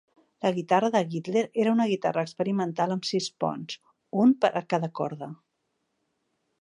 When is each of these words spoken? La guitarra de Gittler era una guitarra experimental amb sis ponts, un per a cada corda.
La 0.43 0.51
guitarra 0.53 0.87
de 0.93 1.01
Gittler 1.11 1.43
era 1.65 1.73
una 1.77 1.85
guitarra 1.91 2.23
experimental 2.29 2.95
amb 2.95 3.07
sis 3.11 3.27
ponts, 3.45 3.79
un 4.25 4.35
per 4.47 4.55
a 4.63 4.65
cada 4.75 4.91
corda. 5.01 5.29